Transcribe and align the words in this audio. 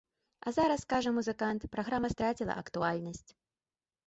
А 0.45 0.51
зараз, 0.57 0.85
кажа 0.93 1.13
музыкант, 1.17 1.67
праграма 1.75 2.11
страціла 2.15 2.57
актуальнасць. 2.63 3.27